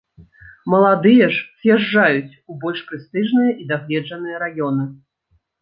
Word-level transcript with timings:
Маладыя 0.73 1.27
ж 1.35 1.43
з'язджаюць 1.65 2.37
у 2.53 2.57
больш 2.63 2.79
прэстыжныя 2.89 3.51
і 3.65 3.69
дагледжаныя 3.73 4.35
раёны. 4.47 4.91